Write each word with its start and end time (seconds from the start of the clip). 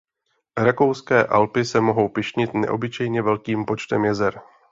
Rakouské 0.57 1.25
Alpy 1.27 1.65
se 1.65 1.81
mohou 1.81 2.09
pyšnit 2.09 2.53
neobyčejně 2.53 3.21
velkým 3.21 3.65
počtem 3.65 4.05
jezer. 4.05 4.41